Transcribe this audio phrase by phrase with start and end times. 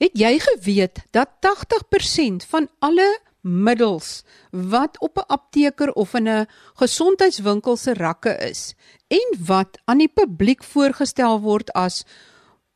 [0.00, 3.08] Het jy geweet dat 80% van alle
[3.40, 8.74] middels wat op 'n apteker of in 'n gesondheidswinkel se rakke is
[9.08, 12.04] en wat aan die publiek voorgestel word as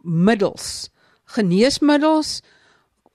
[0.02, 0.90] middels,
[1.24, 2.40] geneesmiddels,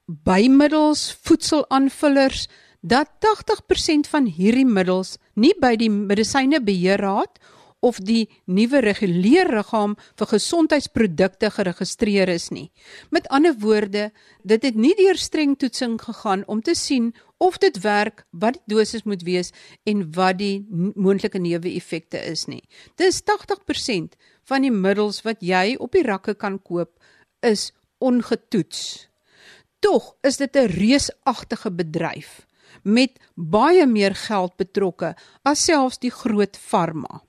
[0.05, 2.47] bymiddels, voedselaanvullers,
[2.79, 7.39] dat 80% van hierdie middels nie by die Medisynebeheerraad
[7.80, 12.70] of die nuwe reguleerliggaam vir gesondheidsprodukte geregistreer is nie.
[13.09, 14.09] Met ander woorde,
[14.43, 18.75] dit het nie deur streng toetsing gegaan om te sien of dit werk, wat die
[18.75, 19.54] dosis moet wees
[19.87, 20.65] en wat die
[20.96, 22.64] moontlike neeweffekte is nie.
[23.00, 26.98] Dis 80% van die middels wat jy op die rakke kan koop
[27.46, 27.71] is
[28.04, 29.07] ongetoets.
[29.79, 32.45] Tog is dit 'n reusagtige bedryf
[32.84, 37.23] met baie meer geld betrokke as selfs die groot farma.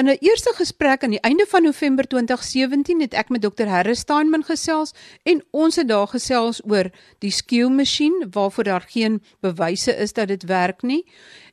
[0.00, 3.98] In 'n eerste gesprek aan die einde van November 2017 het ek met Dr Harris
[3.98, 10.12] Steinman gesels en ons het daar gesels oor die skeumasjien waarvoor daar geen bewyse is
[10.12, 11.06] dat dit werk nie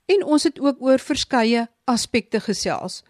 [0.05, 3.03] en ons het ook oor verskeie aspekte gesels.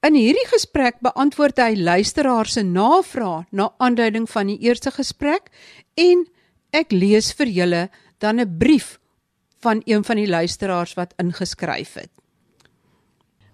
[0.00, 5.48] In hierdie gesprek beantwoord hy luisteraars se navrae na aanduiding van die eerste gesprek
[5.94, 6.28] en
[6.70, 9.00] ek lees vir julle dan 'n brief
[9.64, 12.25] van een van die luisteraars wat ingeskryf het.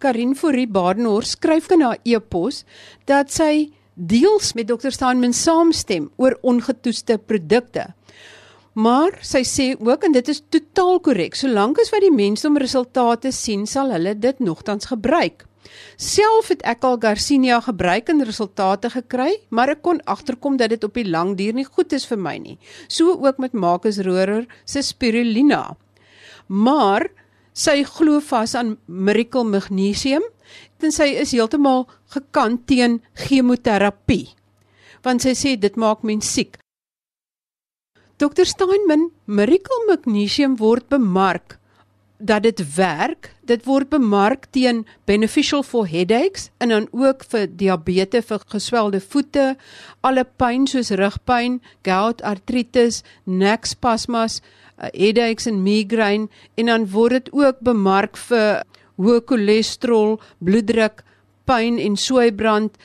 [0.02, 2.64] Karin Fourie Badenhorst skryf in haar e-pos
[3.06, 4.90] dat sy deels met Dr.
[4.90, 7.92] Steinman saamstem oor ongetoeste produkte.
[8.74, 12.58] Maar sy sê ook en dit is totaal korrek, solank as wat die mense om
[12.58, 15.44] resultate sien, sal hulle dit nogtans gebruik.
[16.00, 20.84] Self het ek al Garcinia gebruik en resultate gekry, maar ek kon agterkom dat dit
[20.84, 22.58] op die lang duur nie goed is vir my nie.
[22.88, 25.76] So ook met Marcus Rohrer se spirulina.
[26.48, 27.06] Maar
[27.52, 30.24] Sy glo vas aan Miracle Magnesium
[30.82, 34.32] en sy is heeltemal gekant teen chemoterapie.
[35.04, 36.56] Want sy sê dit maak mens siek.
[38.18, 41.58] Dr Steinman, Miracle Magnesium word bemark
[42.22, 43.32] dat dit werk.
[43.44, 49.56] Dit word bemark teen beneficial for headaches en dan ook vir diabetes, vir geswelde voete,
[50.00, 57.12] alle pyn soos rugpyn, gout artritis, nek spasmas, uh, headaches en migraine en dan word
[57.12, 58.62] dit ook bemark vir
[59.00, 61.02] hoë cholesterol, bloeddruk,
[61.48, 62.76] pyn en soeibrand,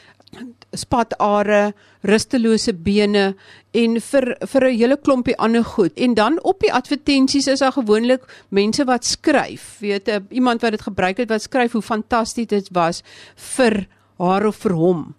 [0.78, 1.74] spatare,
[2.08, 3.34] rustelose bene
[3.74, 5.94] en vir vir 'n hele klompie ander goed.
[5.96, 10.72] En dan op die advertensies is daar gewoonlik mense wat skryf, weet 'n iemand wat
[10.72, 13.04] dit gebruik het wat skryf hoe fantasties dit was
[13.36, 13.88] vir
[14.18, 15.16] haar of vir hom.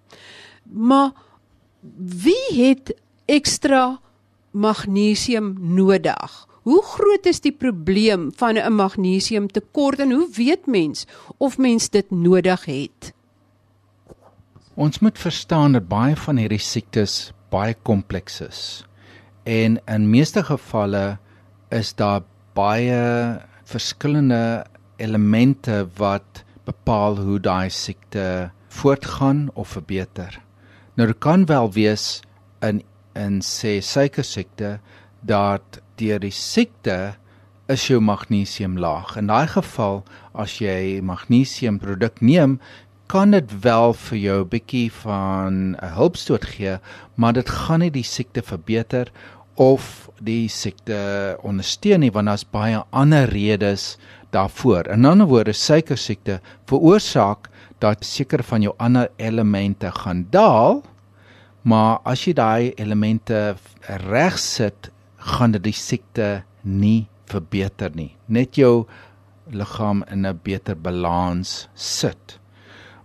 [0.62, 1.12] Maar
[2.24, 2.94] wie het
[3.26, 4.00] ekstra
[4.50, 6.47] magnesium nodig?
[6.68, 11.06] Hoe groot is die probleem van 'n magnesiumtekort en hoe weet mens
[11.36, 13.12] of mens dit nodig het?
[14.74, 18.84] Ons moet verstaan dat baie van hierdie siektes baie kompleks is.
[19.42, 21.18] En in meeste gevalle
[21.68, 30.40] is daar baie verskillende elemente wat bepaal hoe daai siekte voortgaan of verbeter.
[30.94, 32.20] Nou dit kan wel wees
[32.60, 32.82] in
[33.14, 34.80] in sê suikersiekte
[35.20, 37.16] dat deur die siekte
[37.68, 39.16] is jou magnesium laag.
[39.20, 42.58] In daai geval as jy magnesiumproduk neem,
[43.08, 46.78] kan dit wel vir jou 'n bietjie van 'n hulpstoot gee,
[47.16, 49.08] maar dit gaan nie die siekte verbeter
[49.56, 53.96] of die siekte ondersteun nie want daar's baie ander redes
[54.30, 54.86] daarvoor.
[54.88, 57.48] In ander woorde, suikersiekte veroorsaak
[57.78, 60.82] dat seker van jou ander elemente gaan daal,
[61.62, 64.90] maar as jy daai elemente reg sit
[65.28, 68.16] gaan dit die siekte nie verbeter nie.
[68.26, 68.86] Net jou
[69.52, 72.38] liggaam in 'n beter balans sit.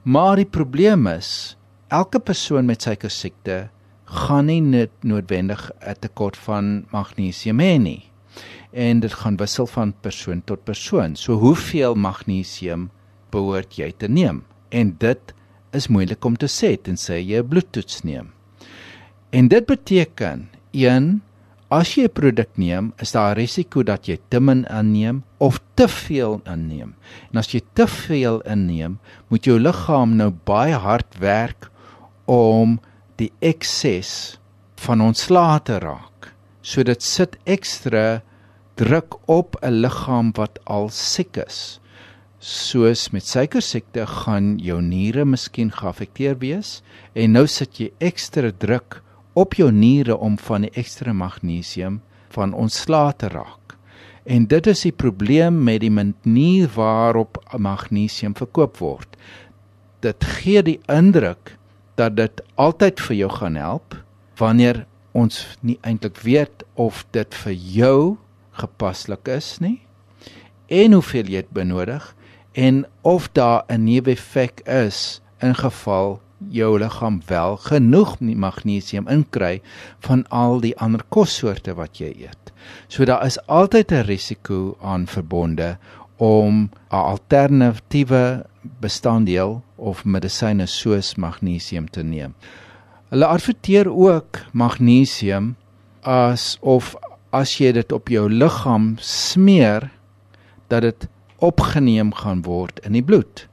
[0.04, 1.58] Maar die probleem is,
[1.88, 3.70] elke persoon met suikersiekte
[4.06, 8.04] gaan nie net noodwendig 'n tekort van magnesium hê nie.
[8.72, 11.16] En dit gaan wissel van persoon tot persoon.
[11.16, 12.90] So hoeveel magnesium
[13.30, 14.44] behoort jy te neem?
[14.70, 15.34] En dit
[15.72, 18.32] is moeilik om te sê tensy jy 'n bloedtoets neem.
[19.30, 21.22] En dit beteken 1
[21.74, 25.60] As jy 'n produk neem, is daar 'n risiko dat jy te min inneem of
[25.74, 26.94] te veel inneem.
[27.32, 29.00] En as jy te veel inneem,
[29.30, 31.72] moet jou liggaam nou baie hard werk
[32.26, 32.80] om
[33.18, 34.38] die ekses
[34.76, 36.34] van ontslae te raak.
[36.62, 38.22] So dit sit ekstra
[38.76, 41.80] druk op 'n liggaam wat al siek is.
[42.40, 46.84] Soos met suikersiekte gaan jou niere miskien geaffekteer wees
[47.16, 49.03] en nou sit jy ekstra druk
[49.34, 52.02] op jou niere om van die ekstra magnesium
[52.34, 53.78] van ontslae te raak.
[54.24, 59.18] En dit is die probleem met die manier waarop magnesium verkoop word.
[60.00, 61.58] Dit gee die indruk
[61.96, 63.98] dat dit altyd vir jou gaan help
[64.40, 68.00] wanneer ons nie eintlik weet of dit vir jou
[68.58, 69.80] gepaslik is nie
[70.74, 72.06] en hoeveel jy dit benodig
[72.58, 79.62] en of daar 'n neeweffek is in geval jou liggaam wel genoeg magnesium inkry
[80.00, 82.54] van al die ander kossoorte wat jy eet.
[82.88, 85.78] So daar is altyd 'n risiko aan verbonde
[86.18, 88.46] om 'n alternatiewe
[88.80, 92.34] bestanddeel of medisyne soos magnesium te neem.
[93.10, 95.56] Hulle adverteer ook magnesium
[96.02, 96.96] as of
[97.30, 99.92] as jy dit op jou liggaam smeer
[100.68, 101.08] dat dit
[101.38, 103.48] opgeneem gaan word in die bloed.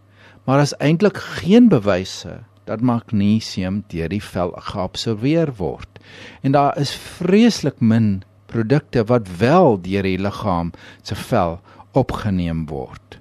[0.44, 2.40] Maar daar is eintlik geen bewyse
[2.70, 5.98] dat magnesium deur die vel geabsorbeer word.
[6.46, 10.72] En daar is vreeslik min produkte wat wel deur die liggaam
[11.02, 11.58] se vel
[11.98, 13.18] opgeneem word.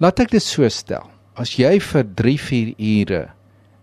[0.00, 1.08] Laat ek dit so stel.
[1.36, 3.22] As jy vir 3-4 ure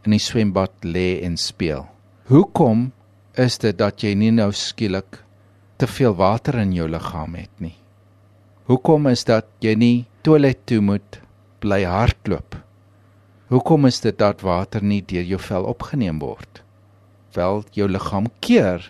[0.06, 1.86] in die swembad lê en speel,
[2.30, 2.90] hoekom
[3.38, 5.22] is dit dat jy nie nou skielik
[5.78, 7.76] te veel water in jou liggaam het nie?
[8.70, 11.22] Hoekom is dat jy nie toilet toe moet
[11.62, 12.58] bly hardloop?
[13.54, 16.64] Hoekom is dit dat water nie deur jou vel opgeneem word?
[17.36, 18.88] Wel, jou liggaam keer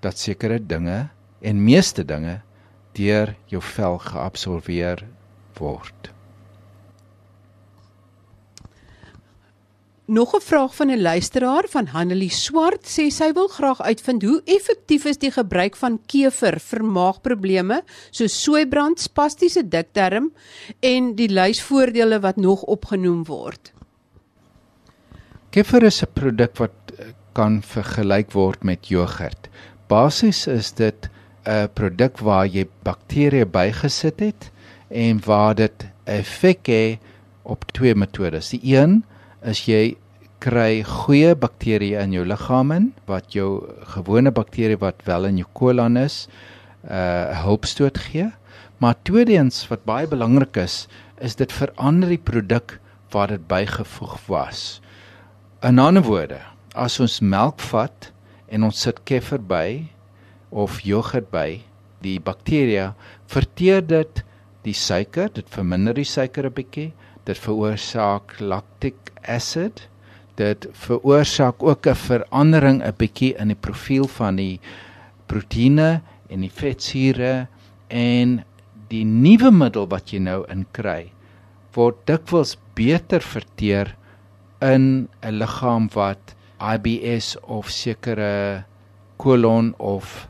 [0.00, 1.10] dat sekere dinge
[1.44, 2.38] en meeste dinge
[2.96, 5.02] deur jou vel geabsorbeer
[5.58, 6.08] word.
[10.08, 14.42] Nog 'n vraag van 'n luisteraar van Hanelie Swart sê sy wil graag uitvind hoe
[14.44, 20.32] effektief is die gebruik van kever vir maagprobleme soos soeibrand, spastiese dikdarm
[20.80, 23.72] en die lysvoordele wat nog opgenoem word.
[25.52, 29.50] Kever is 'n produk wat eh, kan vergelyk word met jogurt.
[29.86, 31.10] Basies is dit
[31.44, 34.50] 'n produk waar jy bakterieë bygesit het
[34.88, 36.98] en waar dit effek het
[37.42, 38.48] op twee metodes.
[38.48, 39.04] Die een
[39.42, 39.96] is jy
[40.38, 43.60] kry goeie bakterieë in jou liggaam in wat jou
[43.92, 46.28] gewone bakterieë wat wel in jou kolon is,
[46.84, 48.32] 'n uh, hulpstoot gee.
[48.78, 50.88] Maar tweedens wat baie belangrik is,
[51.20, 54.80] is dit verander die produk wat dit bygevoeg was.
[55.62, 56.40] In ander woorde,
[56.74, 58.08] as ons melk vat
[58.50, 59.86] en ons sit kefir by
[60.50, 61.60] of jogurt by,
[62.02, 62.88] die bakterieë
[63.30, 64.24] verteer dit
[64.66, 66.90] die suiker, dit verminder die suiker 'n bietjie,
[67.24, 69.86] dit veroorsaak lactic acid
[70.36, 74.60] dit veroorsaak ook 'n verandering 'n bietjie in die profiel van die
[75.26, 77.46] proteïene en die vetsure
[77.88, 78.44] en
[78.88, 81.12] die nuwe middel wat jy nou inkry
[81.74, 83.96] word dikwels beter verteer
[84.62, 88.64] in 'n liggaam wat IBS of sekere
[89.18, 90.28] kolon of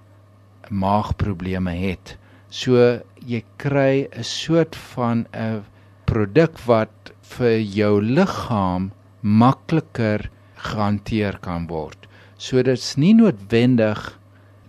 [0.71, 2.17] maagprobleme het.
[2.49, 5.65] So jy kry 'n soort van 'n
[6.05, 8.93] produk wat vir jou liggaam
[9.23, 12.09] makliker gehanteer kan word.
[12.39, 14.19] So dit's nie noodwendig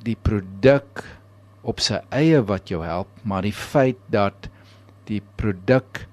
[0.04, 1.04] die produk
[1.64, 4.50] op sy eie wat jou help, maar die feit dat
[5.08, 6.08] die produk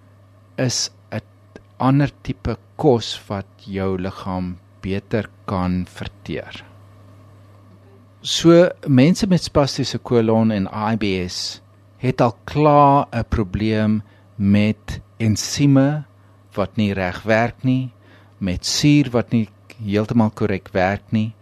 [0.56, 1.20] is 'n
[1.78, 6.64] ander tipe kos wat jou liggaam beter kan verteer.
[8.22, 11.60] So mense met spastiese kolon en IBS
[12.00, 14.02] het al klaar 'n probleem
[14.36, 16.04] met ensieme
[16.56, 17.92] wat nie reg werk nie,
[18.38, 19.48] met suur wat nie
[19.84, 21.32] heeltemal korrek werk nie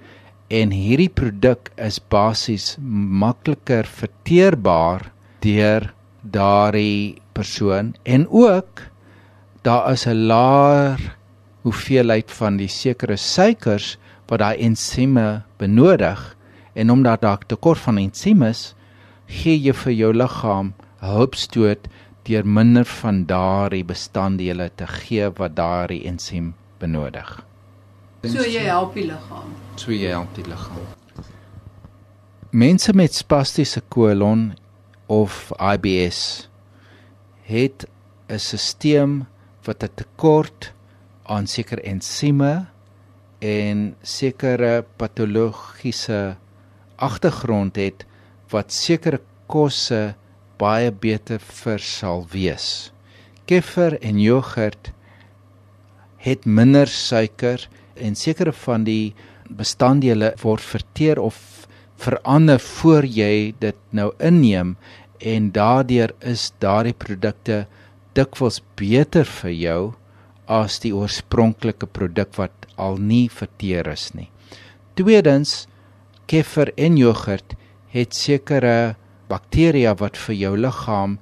[0.49, 5.11] en hierdie produk is basies makliker verteerbaar
[5.45, 5.91] deur
[6.23, 8.83] daardie persoon en ook
[9.63, 11.18] daar is 'n laer
[11.69, 13.97] hoeveelheid van die sekere suikers
[14.29, 16.21] wat daai ensieme benodig
[16.75, 18.75] en omdat daar tekort van ensieme is
[19.29, 20.73] gee jy vir jou liggaam
[21.03, 21.89] 'n hulpstoot
[22.29, 27.45] deur minder van daardie bestanddele te gee wat daardie ensiem benodig.
[28.23, 29.53] So jy help die liggaam.
[29.77, 30.87] So jy help die liggaam.
[32.51, 34.57] Mense met spastiese kolon
[35.07, 36.49] of IBS
[37.43, 37.87] het
[38.29, 39.27] 'n stelsel
[39.65, 40.73] wat 'n tekort
[41.29, 42.69] aan sekere ensieme
[43.45, 46.37] en sekere patologiese
[46.97, 48.05] agtergrond het
[48.51, 50.15] wat sekere kosse
[50.59, 52.91] baie beter vir sal wees.
[53.47, 54.91] Kefir en jogurt
[56.25, 59.15] het minder suiker en sekere van die
[59.49, 61.39] bestanddele word verteer of
[61.99, 64.77] verander voor jy dit nou inneem
[65.19, 67.65] en daardeur is daardie produkte
[68.19, 69.81] dikwels beter vir jou
[70.49, 74.29] as die oorspronklike produk wat al nie verteer is nie.
[74.99, 75.67] Tweedens,
[76.29, 77.55] kefir en jogurt
[77.93, 78.97] het sekere
[79.29, 81.19] bakterieë wat vir jou liggaam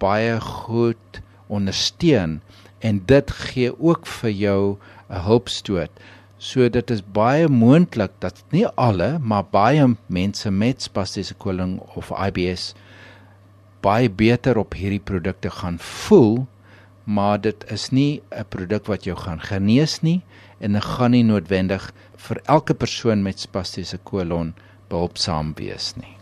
[0.00, 2.40] baie goed ondersteun
[2.84, 4.62] en dit gee ook vir jou
[5.10, 5.90] 'n hulpstoot.
[6.38, 12.10] So dit is baie moontlik dat nie alle, maar baie mense met spastiese koling of
[12.10, 12.74] IBS
[13.86, 16.46] baie beter op hierdie produkte gaan voel,
[17.06, 20.22] maar dit is nie 'n produk wat jou gaan genees nie
[20.58, 24.54] en dit gaan nie noodwendig vir elke persoon met spastiese kolon
[24.88, 26.16] behulpsaam wees nie.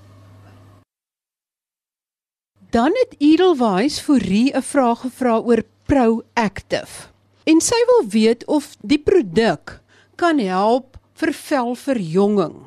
[2.70, 7.08] Dan het Edelweiss Fourie 'n vraag gevra oor Proactive.
[7.44, 9.80] En sy wil weet of die produk
[10.16, 12.66] kan help vir velverjonging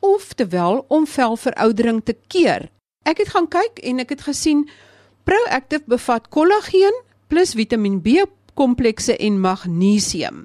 [0.00, 2.70] of terwyl om velveroudering te keer.
[3.02, 4.70] Ek het gaan kyk en ek het gesien
[5.24, 6.94] Proactive bevat kollageen
[7.32, 10.44] plus Vitamiin B komplekse en magnesium.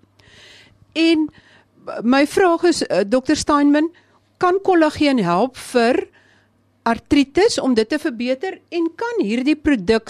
[0.95, 1.27] En
[2.03, 3.89] my vraag is uh, Dr Steinman,
[4.39, 6.07] kan kollageen help vir
[6.87, 10.07] artritis om dit te verbeter en kan hierdie produk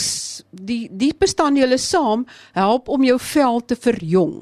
[0.52, 4.36] die die bestanddele saam help om jou vel te verjong?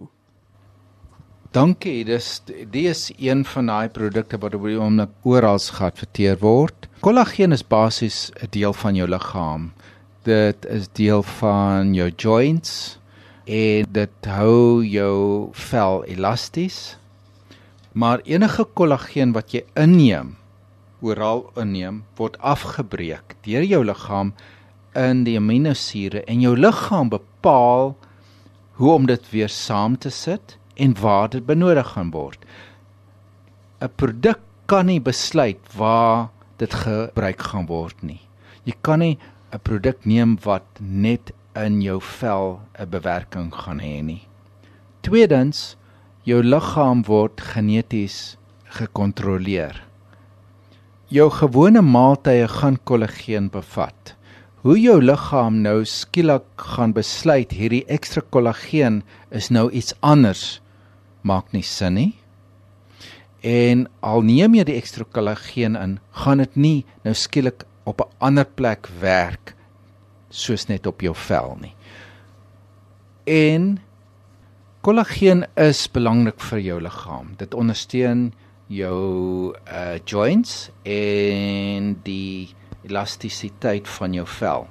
[1.56, 2.42] Dankie, dis
[2.74, 6.90] dis een van daai produkte wat oor die oomblik oral geadverteer word.
[7.00, 9.72] Kollageen is basies 'n deel van jou liggaam.
[10.26, 12.98] Dit is deel van jou joints
[13.46, 16.96] en dit hou jou vel elasties.
[17.94, 20.32] Maar enige kollageen wat jy inneem,
[21.06, 24.32] oral inneem, word afgebreek deur jou liggaam
[24.98, 27.94] in die aminosure en jou liggaam bepaal
[28.82, 32.42] hoe om dit weer saam te sit en waar dit benodig gaan word.
[33.78, 38.22] 'n Produk kan nie besluit waar dit gebruik gaan word nie.
[38.66, 39.20] Jy kan nie
[39.56, 44.28] 'n produk neem wat net in jou vel 'n bewerking gaan hê nie.
[45.02, 45.78] Tweedens,
[46.24, 48.38] jou liggaam word geneties
[48.78, 49.76] gekontroleer.
[51.08, 54.16] Jou gewone maaltye gaan kollageen bevat.
[54.64, 60.62] Hoe jou liggaam nou skielik gaan besluit hierdie ekstra kollageen is nou iets anders
[61.22, 62.14] maak nie sin nie.
[63.42, 68.12] En al neem jy die ekstra kollageen in, gaan dit nie nou skielik op 'n
[68.18, 69.56] ander plek werk
[70.30, 71.76] soos net op jou vel nie.
[73.24, 73.80] En
[74.82, 77.34] kollageen is belangrik vir jou liggaam.
[77.38, 78.34] Dit ondersteun
[78.68, 84.68] jou uh joints en die elastisiteit van jou vel.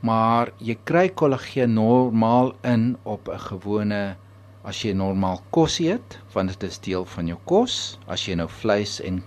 [0.00, 4.16] Maar jy kry kollageen normaal in op 'n gewone
[4.64, 8.48] as jy normaal kos eet, want dit is deel van jou kos, as jy nou
[8.48, 9.22] vleis en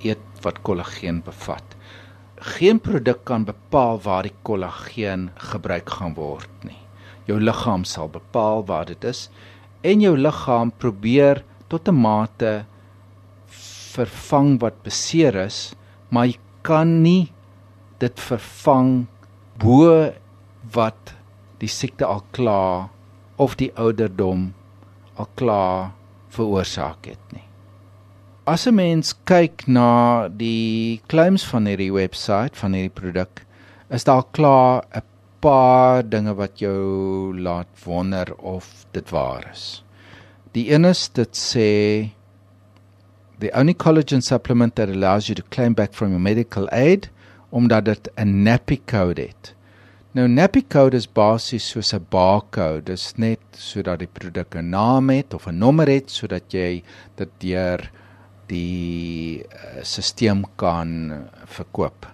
[0.00, 1.76] eet wat kollageen bevat.
[2.40, 6.78] Geen produk kan bepaal waar die kollageen gebruik gaan word nie.
[7.28, 9.28] Jou liggaam sal bepaal waar dit is
[9.84, 12.64] en jou liggaam probeer tot 'n mate
[13.92, 15.74] vervang wat beseer is,
[16.08, 17.32] maar jy kan nie
[17.98, 19.06] dit vervang
[19.58, 20.12] bo
[20.72, 21.14] wat
[21.60, 22.88] die siekte al klaar
[23.36, 24.54] of die ouderdom
[25.16, 25.92] al klaar
[26.28, 27.49] veroorsaak het nie.
[28.50, 33.44] As 'n mens kyk na die claims van hierdie webwerf van hierdie produk,
[33.96, 35.04] is daar klaar 'n
[35.40, 39.84] paar dinge wat jou laat wonder of dit waar is.
[40.52, 42.10] Die een is dit sê
[43.38, 47.08] the only collagen supplement that allows you to claim back from your medical aid
[47.50, 49.54] omdat dit 'n NAPI code het.
[50.12, 52.84] Nou Nappy code is basies soos 'n barcode.
[52.84, 56.82] Dit is net sodat die produk 'n naam het of 'n nommer het sodat jy
[57.14, 57.90] dit deur
[58.50, 60.90] die eh, stelsel kan
[61.46, 62.08] verkoop.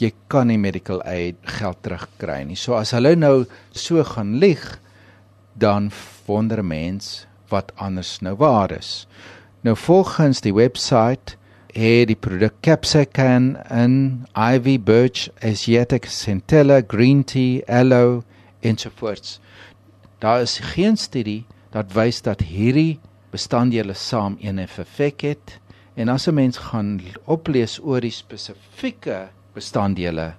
[0.00, 2.56] Jy kan nie medical aid geld terugkry nie.
[2.56, 4.64] So as hulle nou so gaan lieg,
[5.56, 5.88] dan
[6.26, 9.06] wonder mens wat anders nou waar is.
[9.64, 11.36] Nou volgens die webwerf
[11.76, 18.22] het die produk capsicum in ivy birch asiatic centella green tea aloe
[18.64, 19.40] ensovoorts
[20.18, 22.98] daar is geen studie dat wys dat hierdie
[23.30, 25.58] bestanddele saam een effek het
[25.96, 30.34] en as 'n mens gaan oplees oor die spesifieke bestanddele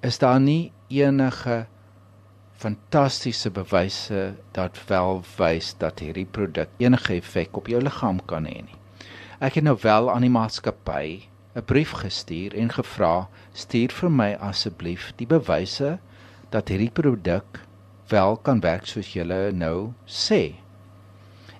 [0.00, 1.66] is daar nie enige
[2.52, 8.62] fantastiese bewyse dat wel wys dat hierdie produk enige effek op jou liggaam kan hê
[8.62, 8.82] nie
[9.42, 11.06] Ek het nou wel aan die maatskappy
[11.58, 15.98] 'n brief gestuur en gevra: "Stuur vir my asseblief die bewyse
[16.50, 17.58] dat hierdie produk
[18.08, 20.54] wel kan werk soos julle nou sê."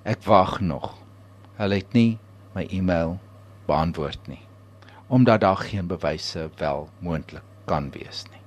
[0.05, 0.95] Ek wag nog.
[1.59, 2.19] Hulle het nie
[2.55, 3.19] my e-mail
[3.67, 4.43] beantwoord nie
[5.13, 8.41] omdat daar geen bewyse wel moontlik kan wees nie.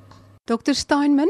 [0.49, 1.29] Dr Steinman,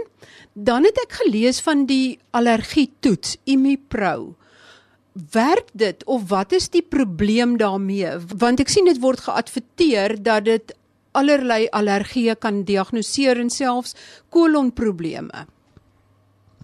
[0.54, 4.36] dan het ek gelees van die allergie toets Imipro
[5.32, 8.16] werk dit of wat is die probleem daarmee?
[8.36, 10.76] Want ek sien dit word geadverteer dat dit
[11.16, 13.96] allerlei allergieë kan diagnoseer en selfs
[14.36, 15.46] kolonprobleme.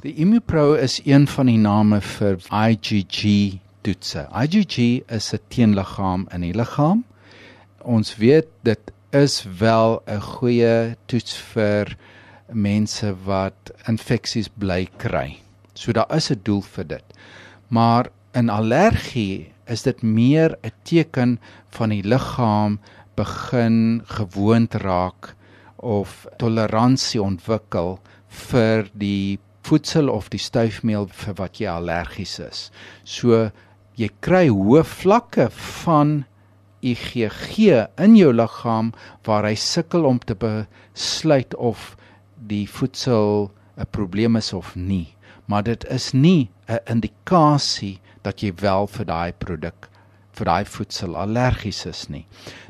[0.03, 4.27] Die Immupro is een van die name vir IgG toetse.
[4.31, 7.03] IgG is 'n teenliggaam in die liggaam.
[7.81, 11.97] Ons weet dit is wel 'n goeie toets vir
[12.53, 15.39] mense wat infeksies bly kry.
[15.73, 17.05] So daar is 'n doel vir dit.
[17.67, 22.79] Maar in allergie is dit meer 'n teken van die liggaam
[23.15, 25.35] begin gewoond raak
[25.75, 32.71] of toleransie ontwikkel vir die voedsel of die stuifmeel vir wat jy allergies is.
[33.03, 33.51] So
[34.01, 35.47] jy kry hoë vlakke
[35.83, 36.23] van
[36.81, 37.67] IgG
[38.01, 38.87] in jou liggaam
[39.27, 41.91] waar hy sukkel om te besluit of
[42.51, 45.13] die voedsel 'n probleem is of nie.
[45.45, 49.89] Maar dit is nie 'n indikasie dat jy wel vir daai produk
[50.33, 52.25] vir daai voedsel allergies is nie.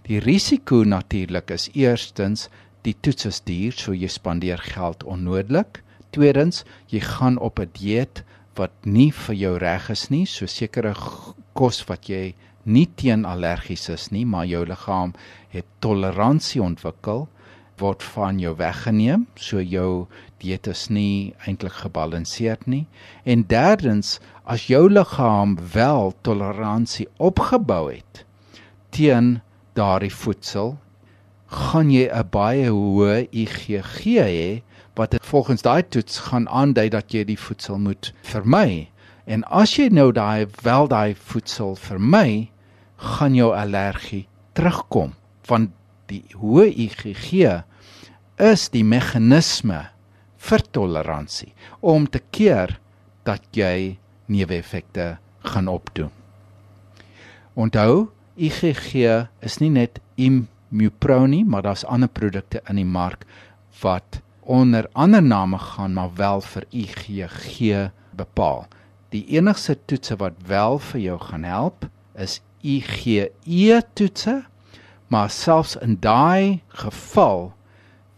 [0.07, 2.49] Die risiko natuurlik is eerstens
[2.83, 5.67] die toets is duur, so jy spandeer geld onnodig.
[6.11, 8.23] Tweedens, jy gaan op 'n dieet
[8.55, 10.93] wat nie vir jou reg is nie, so sekere
[11.57, 12.33] kos wat jy
[12.65, 15.13] nie teen allergies is nie, maar jou liggaam
[15.53, 17.27] het toleransie ontwikkel
[17.81, 20.05] word van jou weggeneem, so jou
[20.41, 22.85] dieet is nie eintlik gebalanseerd nie.
[23.25, 28.25] En derdens, as jou liggaam wel toleransie opgebou het
[28.91, 29.39] teen
[29.79, 30.75] daardie voedsel,
[31.51, 34.63] gaan jy 'n baie hoë IgG hê
[34.95, 38.87] wat volgens daai toets gaan aandui dat jy die voedsel moet vermy.
[39.25, 42.51] En as jy nou daai wel daai voedsel vermy,
[42.95, 45.13] gaan jou allergie terugkom
[45.47, 45.71] want
[46.07, 47.63] die hoë IgG
[48.39, 49.89] is die meganisme
[50.37, 52.79] vir toleransie om te keer
[53.23, 56.11] dat jy neeweffekte gaan opdoen.
[57.53, 63.25] Onthou, IgG is nie net Imupro nie, maar daar's ander produkte in die mark
[63.81, 68.67] wat onder ander name gaan maar wel vir IgG bepaal.
[69.09, 74.43] Die enigste toetse wat wel vir jou gaan help is IgE toetse,
[75.07, 77.53] maar selfs in daai geval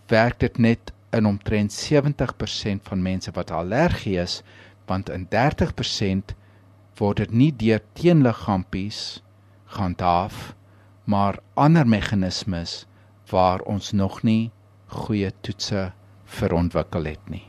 [0.08, 4.42] werk dit net in omtrent 70% van mense wat allergie is,
[4.86, 6.36] want in 30%
[7.00, 9.24] word dit nie deur teenliggaampies
[9.74, 10.54] gehandhaaf,
[11.04, 12.86] maar ander meganismes
[13.32, 14.52] waar ons nog nie
[14.88, 15.92] goeie toetse
[16.26, 17.46] verontwikkel het nie.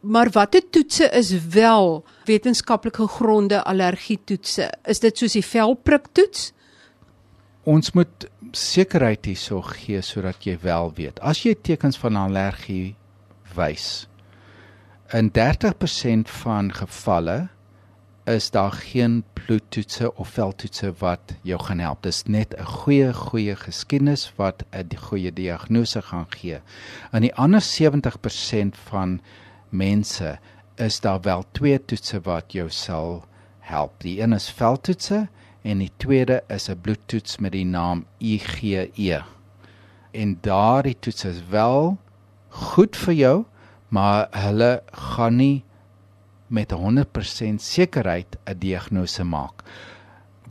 [0.00, 4.70] Maar watter toetse is wel wetenskaplik gegronde allergie toetse?
[4.86, 6.52] Is dit soos die velprik toets?
[7.68, 11.18] Ons moet sekerheid hierso gee sodat jy wel weet.
[11.20, 12.94] As jy tekens van allergie
[13.56, 14.06] wys,
[15.12, 17.48] in 30% van gevalle
[18.28, 22.02] is daar geen bloedtoetse of veldtoetse wat jou gaan help.
[22.02, 26.60] Dis net 'n goeie goeie geskiedenis wat 'n goeie diagnose gaan gee.
[27.12, 29.20] In die ander 70% van
[29.68, 30.38] mense
[30.76, 33.24] is daar wel twee toetse wat jou sal
[33.60, 33.92] help.
[34.00, 35.28] Die een is veldtoetse
[35.62, 39.24] en die tweede is 'n bloedtoets met die naam IgE.
[40.10, 41.98] En daardie toets is wel
[42.48, 43.44] goed vir jou,
[43.88, 45.64] maar hulle gaan nie
[46.48, 49.62] met 100% sekerheid 'n diagnose maak.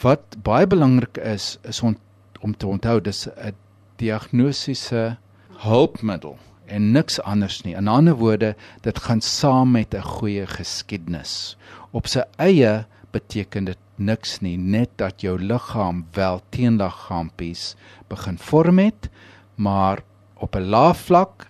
[0.02, 1.98] Wat baie belangrik is is om
[2.42, 3.56] om te onthou dis 'n
[3.96, 5.18] diagnosiese
[5.50, 7.76] hulpmiddel en niks anders nie.
[7.76, 11.58] In ander woorde, dit gaan saam met 'n goeie geskiedenis.
[11.92, 17.76] Op sy eie beteken dit niks nie, net dat jou liggaam wel teenliggaampies
[18.08, 19.10] begin vorm het,
[19.56, 20.04] maar
[20.36, 21.48] op 'n lae vlak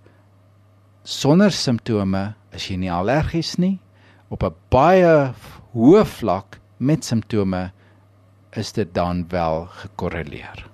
[1.04, 3.80] sonder simptome is jy nie allergies nie
[4.30, 5.34] op 'n baie
[5.74, 7.72] hoë vlak met simptome
[8.52, 10.70] is dit dan wel gekorreleer.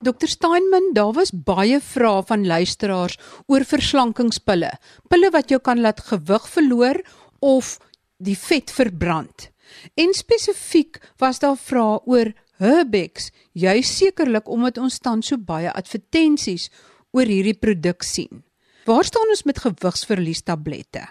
[0.00, 4.70] Dr Steinman, daar was baie vrae van luisteraars oor verslankingspille.
[5.08, 7.00] Pille wat jou kan laat gewig verloor
[7.38, 7.78] of
[8.16, 9.50] die vet verbrand.
[9.94, 16.70] En spesifiek was daar vrae oor Herbex, juis sekerlik omdat ons tans so baie advertensies
[17.12, 18.42] oor hierdie produk sien.
[18.84, 21.06] Waar staan ons met gewigsverlies tablette?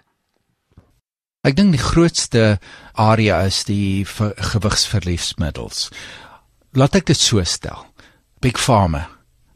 [1.50, 2.60] Ek dink die grootste
[2.94, 5.88] area is die gewigsverliesmiddels.
[6.78, 7.88] Laat ek dit so stel.
[8.38, 9.08] Big Pharma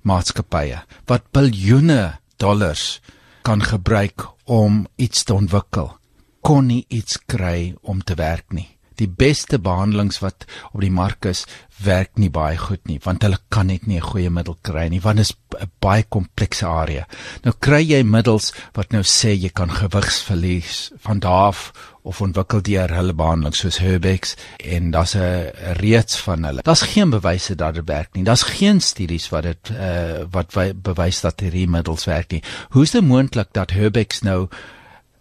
[0.02, 2.98] maatskappye wat biljoene dollars
[3.46, 5.94] kan gebruik om iets te ontwikkel,
[6.42, 11.26] kon nie iets kry om te werk nie die beste behandelings wat op die mark
[11.26, 11.46] is
[11.84, 15.02] werk nie baie goed nie want hulle kan net nie 'n goeie middel kry nie
[15.02, 17.08] want dit is 'n baie komplekse area.
[17.44, 22.92] Nou kry jy middels wat nou sê jy kan gewigsverlies van daaf of ontwikkel deur
[22.92, 26.62] hulle behandeling soos Herbex en daar's 'n reeks van hulle.
[26.62, 28.24] Daar's geen bewyse dat dit werk nie.
[28.24, 32.44] Daar's geen studies wat dit uh, wat bewys dat hierdie middels werk nie.
[32.70, 34.48] Hoe is dit moontlik dat Herbex nou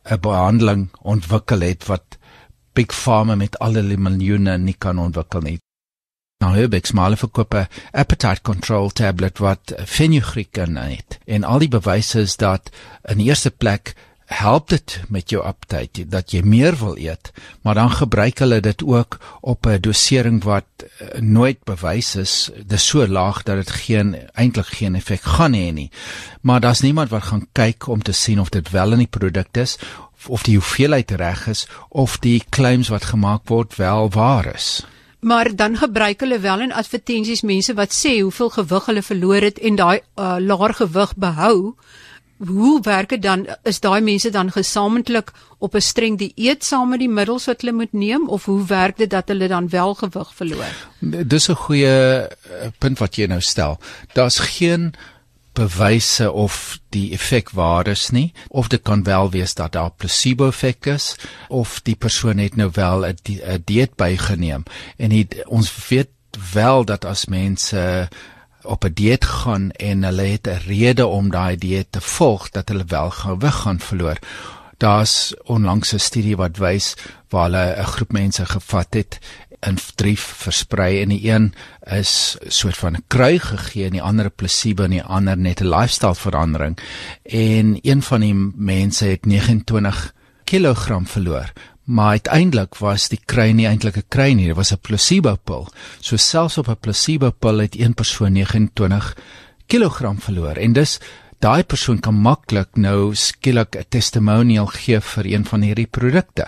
[0.04, 2.18] 'n behandeling ontwikkel het wat
[2.72, 5.58] big pharma met alle miljoene nie kan ontwikkel nie.
[6.42, 11.18] Nou Herbex maar verkoop 'n appetite control tablet wat fenugreek in het.
[11.24, 12.70] En al die bewyse is dat
[13.04, 13.94] in eerste plek
[14.26, 17.32] help dit met jou appetite dat jy meer wil eet,
[17.62, 22.50] maar dan gebruik hulle dit ook op 'n dosering wat uh, nooit bewys is.
[22.56, 25.90] Dit is so laag dat dit geen eintlik geen effek gaan hê nie.
[26.40, 29.56] Maar daar's niemand wat gaan kyk om te sien of dit wel in die produk
[29.56, 29.78] is
[30.28, 34.84] of die hoeveelheid reg is of die claims wat gemaak word wel waar is.
[35.22, 39.58] Maar dan gebruik hulle wel in advertensies mense wat sê hoeveel gewig hulle verloor het
[39.58, 41.74] en daai uh, laer gewig behou.
[42.46, 43.46] Hoe werk dit dan?
[43.62, 47.72] Is daai mense dan gesamentlik op 'n streng dieet saam met die middels wat hulle
[47.72, 50.74] moet neem of hoe werk dit dat hulle dan wel gewig verloor?
[51.26, 53.78] Dis 'n goeie eh, punt wat jy nou stel.
[54.12, 54.94] Daar's geen
[55.52, 60.46] bewyse of die effek waar is nie of dit kan wel wees dat daar placebo
[60.48, 61.16] effek is
[61.48, 64.62] of die persoon het nou wel 'n dieet bygeneem
[64.96, 66.08] en die, ons weet
[66.52, 68.08] wel dat as mense
[68.62, 72.68] op 'n dieet gaan en hulle het 'n rede om daai dieet te volg dat
[72.68, 74.18] hulle wel gewig gaan verloor.
[74.76, 76.94] Daar's onlangs 'n studie wat wys
[77.28, 79.18] waar hulle 'n groep mense gevat het
[79.66, 81.54] in drie versprei en die een
[81.86, 85.60] is soort van 'n krui gegee en die ander 'n placebo en die ander net
[85.60, 86.78] 'n lifestyle verandering
[87.22, 91.52] en een van die mense het 29 kg verloor
[91.84, 95.68] maar uiteindelik was die kry nie eintlik 'n kry nie, dit was 'n placebo pil.
[96.00, 99.16] So selfs op 'n placebo pil het een persoon 29
[99.66, 101.00] kg verloor en dis
[101.38, 106.46] daai persoon kan maklik nou skielik 'n testimonial gee vir een van hierdie produkte.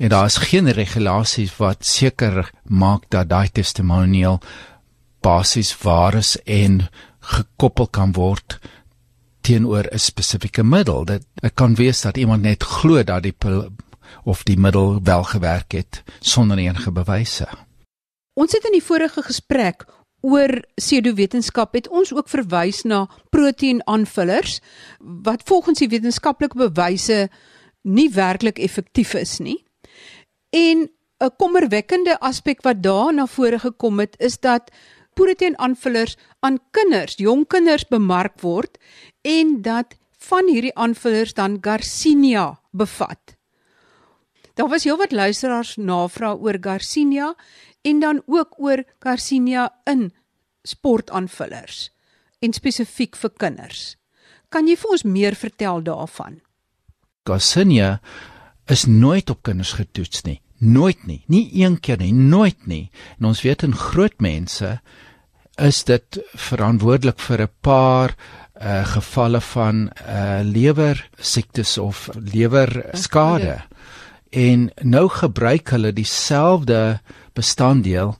[0.00, 4.38] En daar is geen regulasies wat seker maak dat daai testimonial
[5.20, 6.88] basies waar is en
[7.20, 8.58] gekoppel kan word
[9.40, 11.04] teenoor 'n spesifieke middel.
[11.04, 13.68] Dit, dit kan wees dat iemand net glo dat die pil
[14.24, 17.48] of die middel wel gewerk het sonder enige bewyse.
[18.32, 19.84] Ons het in die vorige gesprek
[20.20, 24.60] oor pseudowetenskap het ons ook verwys na proteïnaanvullers
[24.98, 27.28] wat volgens die wetenskaplike bewyse
[27.82, 29.68] nie werklik effektief is nie.
[30.50, 34.70] En 'n kommerwekkende aspek wat daar na vore gekom het is dat
[35.14, 38.78] proteïnaanvullers aan kinders, jong kinders bemark word
[39.22, 43.36] en dat van hierdie aanvullers dan Garcinia bevat.
[44.54, 47.34] Daar was heelwat luisteraars navraag oor Garcinia
[47.82, 50.10] en dan ook oor Garcinia in
[50.62, 51.90] sportaanvullers
[52.38, 53.96] en spesifiek vir kinders.
[54.48, 56.40] Kan jy vir ons meer vertel daarvan?
[57.28, 58.00] Garcinia
[58.70, 60.40] is nooit op kinders getoets nie.
[60.58, 61.22] Nooit nie.
[61.26, 62.90] Nie een keer nie, nooit nie.
[63.18, 64.78] En ons weet in groot mense
[65.60, 68.14] is dit verantwoordelik vir 'n paar
[68.60, 73.62] uh gevalle van uh lewer siektes of lewer skade
[74.30, 77.00] en nou gebruik hulle dieselfde
[77.32, 78.18] bestanddeel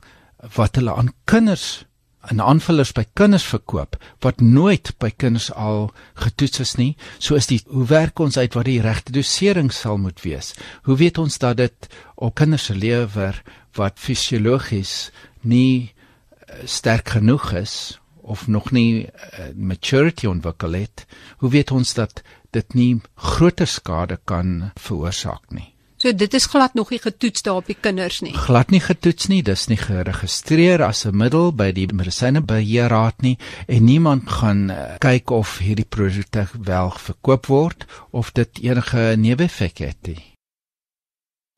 [0.55, 1.85] wat hulle aan kinders
[2.29, 5.89] en aanvullers by kinders verkoop wat nooit by kinders al
[6.21, 6.95] getoets is nie.
[7.17, 10.53] So is die hoe werk ons uit wat die regte dosering sal moet wees?
[10.85, 13.41] Hoe weet ons dat dit op kinders se lewer
[13.77, 21.05] wat fisiologies nie eh, sterk genoeg is of nog nie uh, maturity ontwikkel het
[21.41, 22.21] hoe weet ons dat
[22.55, 25.70] dit nie groter skade kan veroorsaak nie
[26.01, 28.31] So dit is glad nog nie getoets daar op die kinders nie.
[28.33, 33.37] Glad nie getoets nie, dis nie geregistreer as 'n middel by die medisynebeheerraad nie
[33.67, 39.77] en niemand gaan uh, kyk of hierdie produkte wel verkoop word of dit enige neeweffek
[39.77, 40.23] het nie.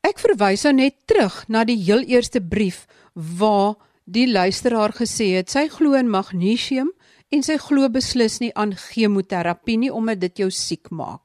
[0.03, 2.83] Ek verwys nou net terug na die heel eerste brief
[3.15, 6.91] waar die luisteraar gesê het sy glo in magnesium
[7.31, 11.22] en sy glo beslis nie aan chemoterapie nie omdat dit jou siek maak.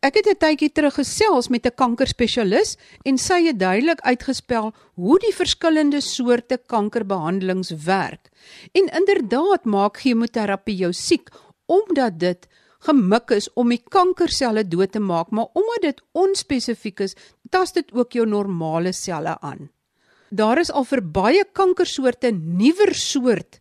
[0.00, 5.18] Ek het 'n tydjie terug gesels met 'n kankerspesialis en sy het duidelik uitgespel hoe
[5.18, 8.30] die verskillende soorte kankerbehandelings werk.
[8.72, 11.28] En inderdaad maak chemoterapie jou siek
[11.66, 17.14] omdat dit gemik is om die kankerselle dood te maak, maar omdat dit onspesifiek is,
[17.50, 19.70] tas dit ook jou normale selle aan.
[20.30, 23.58] Daar is al vir baie kankersoorte nuwer soort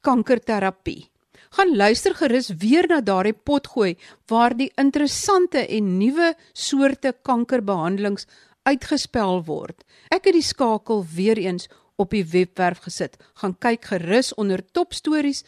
[0.00, 1.10] kankerterapie
[1.54, 3.94] gaan luister gerus weer na daardie potgooi
[4.30, 8.26] waar die interessante en nuwe soorte kankerbehandelings
[8.66, 9.84] uitgespel word.
[10.10, 11.68] Ek het die skakel weer eens
[12.00, 13.16] op die webwerf gesit.
[13.38, 15.44] Gaan kyk gerus onder top stories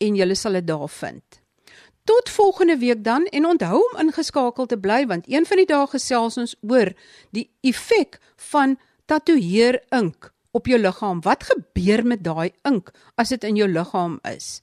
[0.00, 1.40] en jy sal dit daar vind.
[2.08, 5.86] Tot volgende week dan en onthou om ingeskakel te bly want een van die dae
[5.86, 6.94] gesels ons oor
[7.30, 8.18] die effek
[8.50, 11.20] van tatoeëer ink op jou liggaam.
[11.20, 14.62] Wat gebeur met daai ink as dit in jou liggaam is?